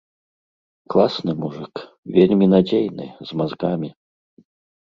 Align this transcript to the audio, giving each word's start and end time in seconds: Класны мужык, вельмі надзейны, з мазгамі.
Класны 0.93 1.35
мужык, 1.43 1.75
вельмі 2.15 2.45
надзейны, 2.55 3.07
з 3.27 3.41
мазгамі. 3.43 3.89